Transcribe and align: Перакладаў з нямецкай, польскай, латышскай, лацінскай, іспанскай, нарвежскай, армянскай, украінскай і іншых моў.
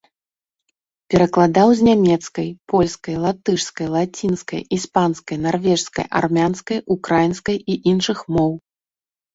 Перакладаў 1.13 1.67
з 1.79 1.85
нямецкай, 1.89 2.49
польскай, 2.73 3.15
латышскай, 3.27 3.87
лацінскай, 3.97 4.61
іспанскай, 4.79 5.37
нарвежскай, 5.45 6.05
армянскай, 6.23 6.77
украінскай 6.99 7.57
і 7.75 7.83
іншых 7.95 8.19
моў. 8.39 8.51